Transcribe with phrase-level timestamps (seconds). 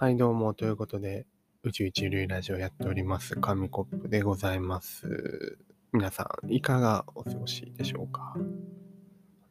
[0.00, 0.54] はい、どうも。
[0.54, 1.26] ということで、
[1.62, 5.58] 宇宙一流ラジオやっております、紙コップでございます。
[5.92, 8.34] 皆さん、いかがお過ごしでしょうか？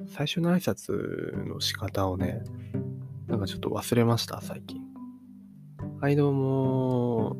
[0.07, 2.41] 最初の挨拶の仕方をね、
[3.27, 4.81] なんかちょっと忘れました、最近。
[6.01, 7.37] はい、どうも。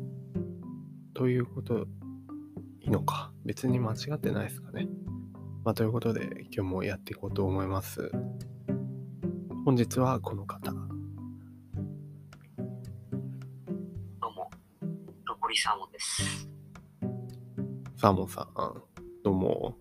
[1.12, 1.88] ということ、
[2.78, 3.32] いいのか？
[3.44, 4.86] 別に間違ってないですかね。
[5.64, 8.12] まあ、ということで、今日もやっていこうと思います。
[9.64, 10.72] 本日はこの方。
[15.56, 16.48] サーモンです。
[17.96, 18.48] サーモンさん、
[19.22, 19.76] どうも。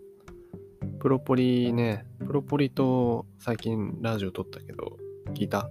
[0.99, 4.97] プロポリね、プロポリと最近ラジオ撮ったけど、
[5.33, 5.69] 聞いた？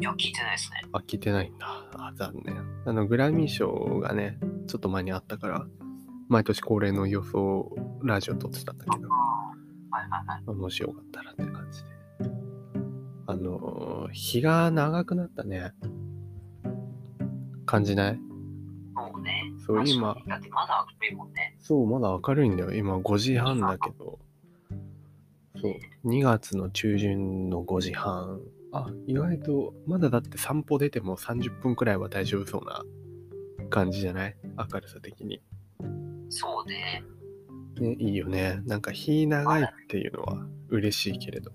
[0.00, 0.82] いや、聞いてないですね。
[0.92, 1.66] あ、聞いてないんだ。
[1.92, 2.56] あ、残念。
[2.86, 5.66] あの、グラミー賞がね、ちょっと前にあったから、
[6.28, 9.54] 毎年恒例の予想ラジオ撮ってたんだけど、は
[10.04, 10.56] いはいはい。
[10.56, 11.88] もしよかったらって感じで。
[13.26, 15.72] あの、日が長くなったね。
[17.64, 18.20] 感じない？
[19.66, 21.56] そう今だってまだ明るいもんね。
[21.58, 22.72] そう、まだ明るいんだよ。
[22.72, 24.18] 今5時半だけど。
[25.60, 28.40] そう、2月の中旬の5時半。
[28.72, 32.84] あ、意外と、まだだって散歩出ても30分くらいは大丈夫そうな
[33.70, 34.36] 感じじゃない？
[34.44, 35.40] 明るさ的に。
[36.28, 37.02] そうね。
[37.80, 38.60] ね、いいよね。
[38.66, 41.52] なんか日長いっていうのは嬉しいけれど。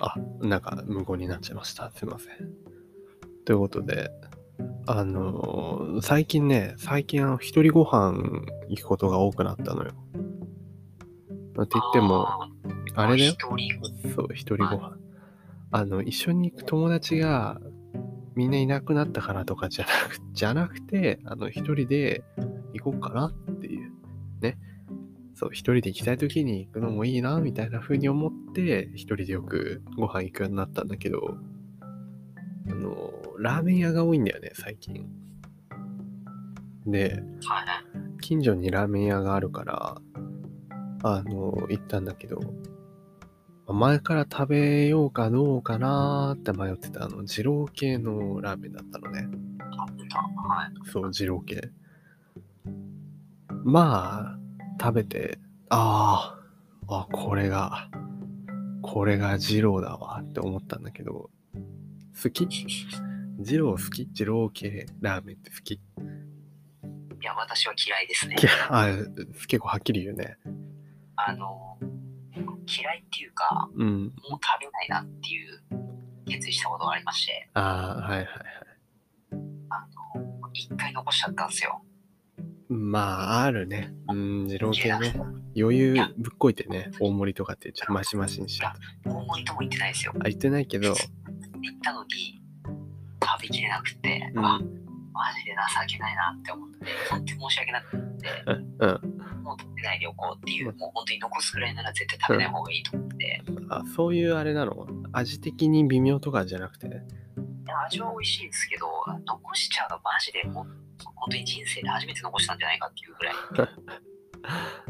[0.00, 1.90] あ、なんか無言になっちゃいました。
[1.90, 2.57] すいません。
[3.48, 4.10] ということで、
[4.86, 8.22] あのー最近ね、最近あの、一人ご飯
[8.68, 9.92] 行くことが多くなったのよ。
[11.54, 12.28] まあって言っても、
[12.94, 13.32] あれだよ。
[13.32, 14.98] 一人そう、一人ご飯。
[15.70, 17.58] あの、一緒に行く友達が
[18.34, 22.22] みんないなくなったからとかじゃなくじゃなくて、あの、一人で
[22.74, 23.90] 行こうかなっていう。
[24.42, 24.58] ね。
[25.32, 31.38] そう、一人で行きたい時に行くのもいいな、みたいな風に思って、一人でよくご飯行くようになったんだけど、
[32.70, 35.06] あの、ラーメン屋が多いんだよね、最近。
[36.86, 37.22] で。
[38.20, 39.96] 近所にラーメン屋があるから、
[41.02, 42.40] あの、行ったんだけど、
[43.66, 49.28] 前から食べようかどうかなーって迷ってた、あの、二郎系のラーメンだったのね。
[50.90, 51.70] そう、二郎系。
[53.64, 54.38] まあ、
[54.80, 56.38] 食べて、あ
[56.88, 57.90] あ、あ、これが、
[58.80, 61.30] これが二郎だわって思ったんだけど、
[62.20, 62.48] 好き？
[63.38, 64.08] 二郎好き？
[64.12, 65.74] 二郎系ラーメンって好き？
[65.74, 65.80] い
[67.22, 68.36] や、私は嫌いですね
[68.68, 68.88] あ
[69.46, 70.36] 結構はっきり言うね。
[71.14, 71.78] あの、
[72.66, 74.04] 嫌いっていうか、うん。
[74.04, 75.62] もう食べないなっていう
[76.26, 78.26] 決意したことがありまして、ああ、はいはいはい。
[79.70, 79.86] あ
[80.16, 81.82] の、一回残しちゃったんですよ。
[82.68, 83.94] まあ、あるね。
[84.08, 85.14] うん、二郎系ね。
[85.56, 88.72] 余裕ぶっこいてね、大盛りとかってじゃマシマシにしちゃっ
[89.04, 89.10] た。
[89.10, 90.12] 大盛りとも言ってないですよ。
[90.20, 90.94] あ、言ってないけど、
[91.68, 92.40] 行ったのに、
[93.22, 94.60] 食べきれなくて、うんあ
[95.18, 97.98] マジで情けないなって思って、本当に申し訳なくて、
[98.46, 99.42] うん。
[99.42, 104.86] もう食べないでおこうっていう、もう本当に残すぐらいなら絶対食べない方がいいと思って、あ、そういうあれなの？
[105.12, 106.88] 味的に微妙とかじゃなくて？
[107.86, 108.86] 味は美味しいんですけど、
[109.26, 110.64] 残しちゃうのマジでもう、
[111.16, 113.32] 本当に人生で初めて残したんじゃないかっていうぐら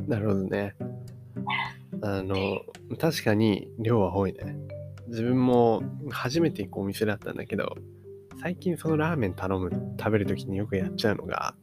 [0.03, 0.75] い、 なるほどね。
[2.03, 2.37] あの、
[2.99, 4.57] 確かに量は多いね。
[5.09, 7.77] 自分も初めて行くお店だったんだけど、
[8.41, 11.55] 最近そのラーメン頼む、食べるときによくやっちゃうのが、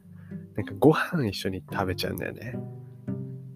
[0.56, 2.58] なんかご飯一緒に食べちゃうんだよね。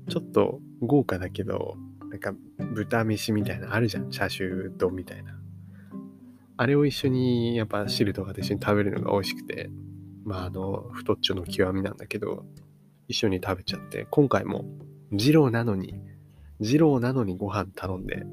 [0.08, 1.76] ちょっと豪華だけど、
[2.10, 2.34] なんか
[2.74, 4.10] 豚飯みたいなあるじゃん。
[4.10, 5.38] チャーシュー丼みたいな。
[6.56, 9.70] あれを一緒にやっぱ汁とかと一緒に食べるのが美味しくて、
[10.24, 12.44] まああの、太っちょの極みなんだけど、
[13.08, 14.64] 一緒に食べちゃって、今回も
[15.10, 16.00] 二郎なのに、
[16.60, 18.24] 二郎なのにご飯頼んで、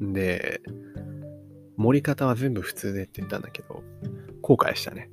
[0.00, 0.60] で、
[1.76, 3.82] 盛り方は全部普通でって言ったんだけど、
[4.42, 5.10] 後悔したね。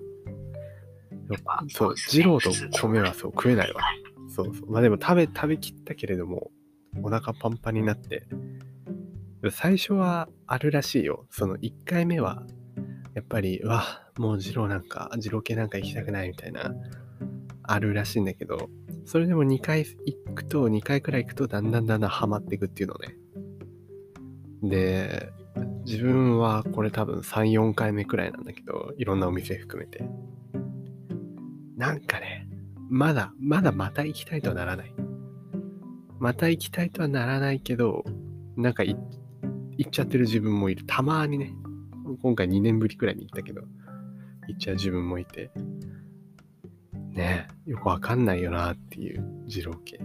[1.29, 3.81] やっぱそう、二郎と米はそう食えないわ。
[3.81, 4.71] はいそうそう。
[4.71, 6.51] まあでも食べ、食べきったけれども、
[7.01, 8.23] お腹パンパンになって、
[9.51, 11.25] 最初はあるらしいよ。
[11.29, 12.43] その1回目は、
[13.13, 13.83] やっぱり、うわ、
[14.17, 16.73] もう二郎なんか、二郎系なんか行きたくないみたいな、
[17.63, 18.69] あるらしいんだけど、
[19.05, 23.15] それでも2回行くと、2回くらい行くと、だんだんだんだんハマっていくっていうのね。
[24.63, 25.31] で、
[25.85, 30.03] 自分はこれ多分3、4回目くらいなんだけど、いろんなお店含めて。
[31.77, 32.47] なんかね、
[32.89, 34.93] まだ、まだまた行きたいとはならない。
[36.19, 38.03] また行きたいとはならないけど、
[38.55, 38.97] なんかい
[39.77, 40.83] 行っちゃってる自分もいる。
[40.87, 41.53] たまにね、
[42.21, 43.61] 今回2年ぶりくらいに行ったけど、
[44.47, 45.51] 行っちゃう自分もいて、
[47.11, 49.99] ねえ、よくわかんないよなっていう二郎系。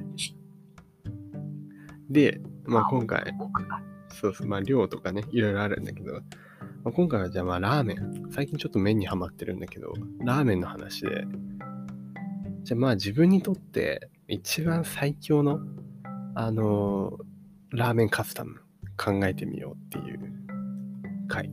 [2.10, 3.34] で、まあ今回、
[4.12, 6.14] そうそう、まあ量とかね、いろいろあるんだけど、
[6.84, 8.28] まあ、今回はじゃあまあラーメン。
[8.30, 11.26] 最近ちょっと麺にハマってるんだけど、ラーメンの話で、
[12.62, 15.60] じゃあまあ自分にとって一番最強の、
[16.34, 17.32] あのー
[17.74, 18.60] ラーメンカスタム
[18.98, 20.20] 考えてみようっていう
[21.26, 21.50] 回。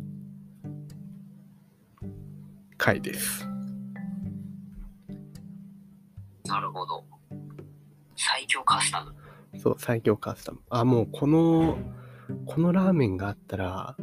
[2.77, 3.47] 回です。
[6.45, 7.06] なるほど。
[8.17, 9.15] 最強カスタム。
[9.57, 10.59] そう、最強カスタム。
[10.69, 11.77] あ、もうこの、
[12.45, 13.97] このラーメンがあったら、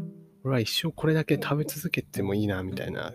[0.44, 3.12] 俺は一生これだけ食べ続けてもいいな、みたいな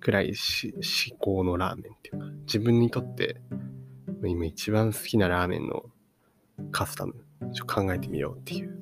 [0.00, 3.40] くらいし至高のラーメンっていうか、自分にとって、
[4.24, 5.84] 今一番好きなラーメンの
[6.70, 7.14] カスタム、
[7.52, 8.78] ちょっと考えてみようっていう。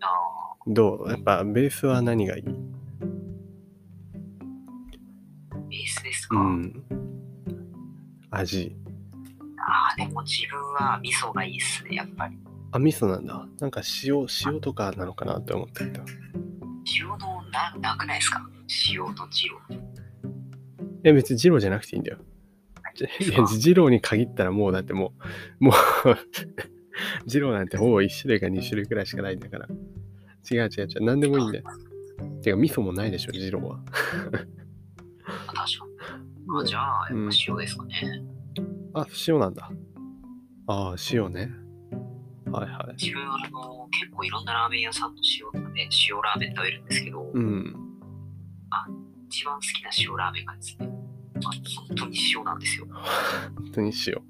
[0.00, 0.06] あ
[0.66, 1.10] どう？
[1.10, 2.42] やっぱベースは何がいい？
[2.42, 2.46] ー
[5.68, 6.36] ベースですか？
[6.36, 6.84] うん。
[8.30, 8.76] 味。
[9.58, 12.38] ああ、でも自分は味噌がいいっすね、やっぱり。
[12.70, 13.46] あ、味噌なんだ。
[13.60, 16.02] なんか塩、塩とかなのかなって思ったけど。
[17.00, 17.16] 塩の
[17.50, 18.48] な、なくないですか？
[18.90, 19.74] 塩とジロー。
[19.74, 19.80] い
[21.04, 22.18] や、別に二郎じゃなくていいんだよ。
[22.94, 25.14] じ いや、二郎に限ったらもうだっても
[25.60, 25.74] う、もう
[27.26, 29.66] 二郎なんてほぼ1種類か2種類くらいしかないんだから。
[30.50, 31.64] 違う違う違う、何でもいいんだよ。
[32.42, 33.80] てか、味噌もないでしょ、二郎は。
[35.26, 36.60] あ確かに。
[36.60, 38.22] あじゃあ、やっぱ塩ですかね。
[38.94, 39.70] あ、塩なんだ。
[40.66, 41.50] ああ、塩ね。
[42.50, 42.96] はいはい。
[42.96, 47.74] 自分はあの結構いろんなラーメン屋さんの塩とかで塩ラーメン食べるんですけど、うん。
[49.28, 51.52] 一番好きな塩ラーメンがですね、まあ、
[51.86, 52.86] 本当に塩なんですよ。
[53.56, 54.22] 本当に塩。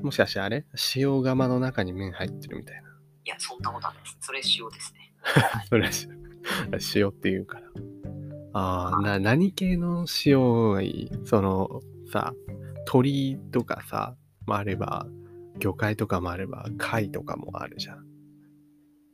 [0.00, 0.66] もしかしてあれ？
[0.96, 2.88] 塩釜の中に麺入ってるみたいな。
[3.24, 4.16] いや、そんなことはないです。
[4.20, 5.14] それ塩ですね。
[5.70, 5.90] それは
[6.94, 7.66] 塩塩って言うから。
[8.54, 11.10] ああ、な、何系の塩がいい？
[11.24, 11.80] その
[12.12, 12.34] さ、
[12.86, 14.16] 鶏とかさ、
[14.46, 15.06] もあれば、
[15.62, 18.04] 魚介とかもあれば、貝とかもあるじゃん。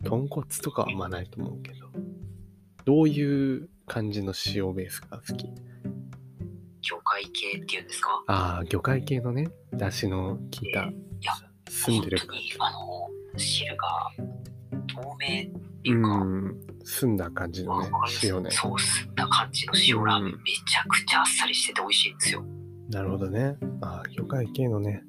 [0.03, 1.91] 豚骨とかはあんまないと思うけど。
[2.87, 5.47] どういう感じの塩ベースが好き？
[6.81, 8.25] 魚介系っていうんですか？
[8.29, 10.91] ああ、魚介系のね、出汁の効いた、や
[11.69, 14.11] 澄んでる本当に、あの、汁が
[14.87, 15.53] 透明って
[15.85, 17.91] ういうか、ん、澄んだ感じのね
[18.23, 18.51] 塩ね。
[18.51, 22.43] そう吸った感じの塩ラーメン、うんめちゃくちゃあっさりしてて美味しいんですよ。
[22.89, 23.59] なるほどね。
[23.83, 25.03] ああ、魚介系のね。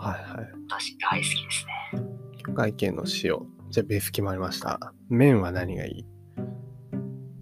[0.00, 0.48] はいはい。
[0.68, 2.02] 私大好きですね。
[2.46, 3.38] 魚介系の塩。
[3.68, 4.94] じゃあベース決まりました。
[5.10, 6.06] 麺は何がいい？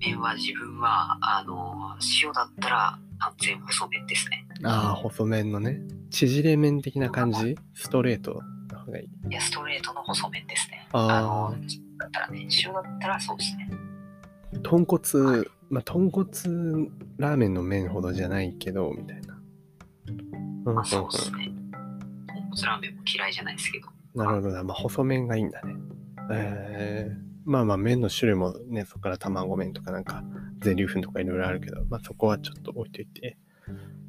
[0.00, 4.46] 麺は自分は、あの、塩だったら完全細麺ですね。
[4.64, 5.81] ああ、細麺のね。
[6.10, 7.56] 縮れ麺的な感じ？
[7.75, 9.28] ストレートの方がいい？
[9.31, 10.88] いや、ストレートの細麺ですね。
[10.93, 11.55] あーあの、
[11.99, 13.70] だったらね、塩だったらそうですね。
[14.62, 16.28] 豚骨、まあ、豚骨
[17.19, 19.40] ラーメンの麺ほどじゃないけど、みたいな。
[20.66, 21.52] うんまあそうですうんね。
[22.50, 23.88] 豚骨ラーメンも嫌いじゃないですけど。
[24.14, 24.62] なるほどな。
[24.64, 25.76] まあ、細麺がいいんだね。
[26.30, 30.22] えー、まあまあ、麺の種類もね、そこから卵麺とかなんか、
[30.60, 33.38] 全粒粉とかいろいろあるけど、まあそこはちょっと置いといて。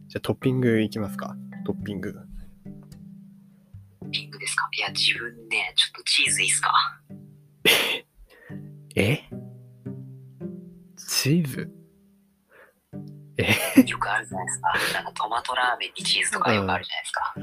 [0.07, 1.35] じゃあトッピングいきますか。
[1.65, 2.15] トッピング。
[4.11, 4.67] ピンクですか？
[4.73, 6.71] いや、自分ね、ちょっとチーズいいっすか？
[8.95, 9.21] え？
[10.97, 11.71] チーズ？
[13.87, 14.73] よくあるじゃないですか。
[14.95, 17.33] なんかトマトラーメンにチーズとかよくあるじゃないですか。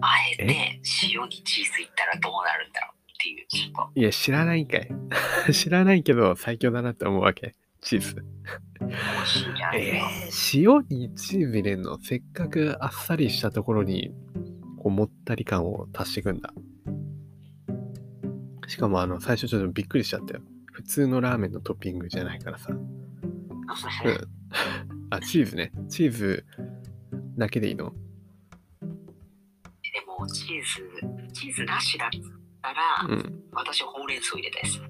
[0.00, 0.80] あえて
[1.12, 4.88] 塩にチーズいったらどうなるんだろうっていう、ちょっといや、知らないんかい。
[5.52, 7.54] 知らないけど最強だなって思うわけ。
[7.80, 8.24] チーズ。
[9.74, 11.98] えー、塩にチーズ入れんの？
[12.00, 14.10] せっかくあっさりしたところに
[14.78, 16.52] こうもったり感を足していくんだ。
[18.66, 20.42] しかもあの最初ちょっとびっくりしちゃったよ。
[20.72, 22.70] 普通のラーメンのトッピングじゃないからさ。
[22.72, 22.80] うん。
[25.10, 25.72] あ、チーズね。
[25.88, 26.46] チーズ
[27.36, 27.92] だけでいいの？
[27.92, 28.09] で
[30.20, 32.10] も、チーズ、チーズなしだっ
[32.62, 33.42] たら、うん。
[33.52, 34.82] 私ほうれん草入れたいです。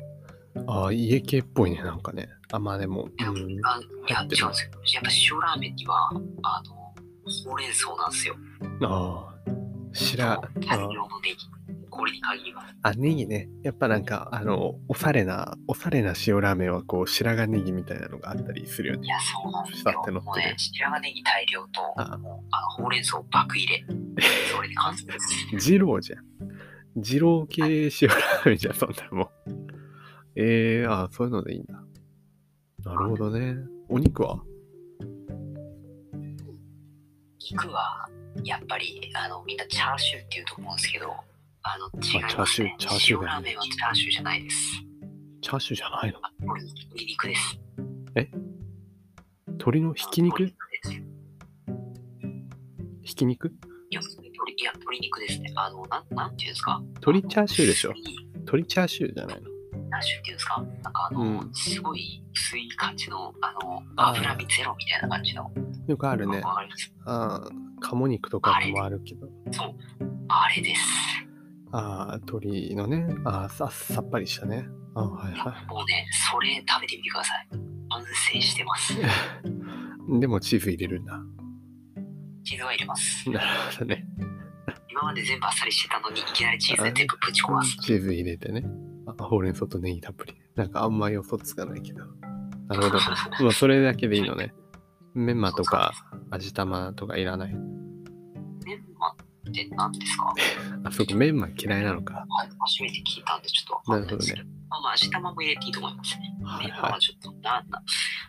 [0.66, 2.28] ああ、家系っぽいね、なんかね。
[2.52, 3.08] あ、まあでも。
[3.18, 4.50] いや、うん、あいや違うんですよ。
[4.94, 6.10] やっぱ塩ラーメンには、
[6.42, 6.74] あの、
[7.44, 8.36] ほうれん草なんですよ。
[8.82, 9.50] ああ、
[9.92, 11.36] 白、あ大量のネギ。
[11.90, 12.74] これに限ります。
[12.82, 13.48] あ、ネギね。
[13.62, 19.08] やっぱなんか、あの、おしゃれな、おしゃれな塩ラーメンはこう、白髪ネギみたいなのがあったりするよねい。
[19.08, 20.00] や、そうなんですよ。
[20.00, 23.84] ってるもうね、白髪ネギ大量と、あもうあのほうれん草爆入れ。
[24.54, 25.46] それで完成です。
[25.70, 26.24] 二郎じゃん。
[26.96, 29.28] 二郎系塩ラーメンじゃん、そんなもん。
[30.36, 31.74] えー、あそういうのでいいんだ。
[32.84, 33.56] なるほどね。
[33.88, 34.42] お肉は？
[37.50, 38.08] 肉は、
[38.44, 41.12] やっぱり、あの、みんなチャーシューって言うと思うんですけど、
[41.62, 42.76] あの、違いあチャーます、シューね。
[42.78, 44.56] チャーシューラーメンはチャーシューじゃないです。
[45.42, 46.18] チャーシューじゃないの？
[46.22, 47.58] あ鶏鶏肉です。
[49.48, 50.52] 鶏のひき肉？
[53.02, 53.48] ひき肉？
[53.48, 53.52] い
[53.94, 55.52] や、鶏いや鶏肉ですね。
[55.56, 56.80] あの、なん、なんていうんですか？
[56.96, 57.92] 鶏チャーシューでしょ
[58.36, 59.50] 鶏チャーシューじゃないの？
[59.90, 60.62] 何種っていうんですか？
[60.82, 65.50] なんかあの、うんすごい薄い感じの、あの、脂身ゼロみたいな感じの。
[65.88, 66.42] よくあるね。
[66.44, 66.66] あ
[67.06, 67.50] あ、
[67.80, 69.26] 鴨肉とかでもあるけど。
[69.52, 69.74] そう。
[70.28, 70.80] あれです。
[71.72, 73.06] ああ、鶏のね。
[73.24, 74.66] ああ、ささっぱりしたね。
[74.94, 77.48] あはいはもうね、それ食べてみてください。
[77.90, 78.92] 完成してます。
[78.94, 78.96] い。
[80.20, 81.20] でもチーズ入れるんだ。
[82.44, 83.30] チーズは入れます。
[83.30, 84.04] なるほどね。
[84.90, 87.76] 今まで全部あっさりしてたのに、いきなりチーズで全部ぶち壊す。
[87.76, 88.64] チーズ入れてね。
[89.06, 90.34] あほうれん草とネギたっぷり。
[90.56, 92.04] なんかあんま予想つかないけど。
[92.68, 92.98] なるほど。
[93.44, 94.52] まあそれだけでいいのね。
[95.14, 95.92] メンマとか
[96.30, 97.56] 味玉とかいらない。
[99.50, 100.34] って何ですか？
[100.84, 102.14] あ、そこメンマ嫌いなのか。
[102.14, 104.46] はい初めて聞いたんでちょっとわかんないですけど。
[104.70, 106.36] まあまあ、味玉も入れていいと思いますね。
[106.44, 107.82] はいはメンマはちょっと、な、な、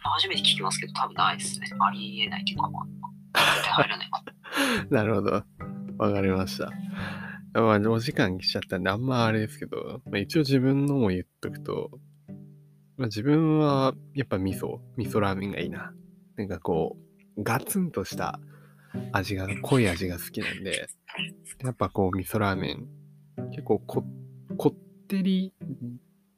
[0.04, 1.68] 初めて聞きますけど、多分ないですね。
[1.80, 2.86] ありえないというか、まあ、
[3.56, 4.24] 絶対入らないか。
[4.84, 4.88] い。
[4.94, 5.44] なるほど。
[5.98, 6.72] わかりました。
[7.54, 11.92] まあ、お時間来ちゃったんで、あんまあれですけど、まあ、一応自分のも言っとくと、
[12.98, 15.94] まあ、自分はやっぱ味噌、味噌ラーメンがいいな。
[16.38, 16.98] なんかこ
[17.38, 18.40] う、ガツンとした
[19.12, 20.88] 味が、濃い味が好きなんで、
[21.64, 22.88] やっぱこう、味噌ラーメン、
[23.52, 24.06] 結構こ
[24.58, 25.54] こってり、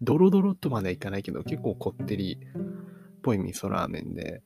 [0.02, 4.42] ドロドロとまではいかないけど、結構こってりっぽい味噌ラーメンで、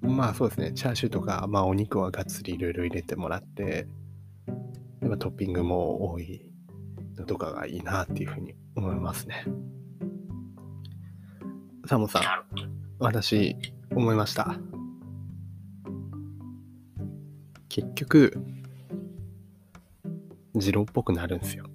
[0.00, 3.86] まあそうですね、チャーシューとか、まあお肉はがっつりいろいろ入れてもらって、
[5.00, 6.50] でまあトッピングも多い
[7.16, 9.44] のとかがいいなっていうふうに思いますね。
[11.86, 12.22] サモさん。
[12.98, 13.56] 私、
[13.94, 14.58] 思いました。
[17.68, 18.32] 結局、
[20.54, 21.66] 二郎っぽくなるんですよ。